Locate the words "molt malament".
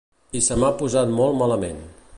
1.19-1.85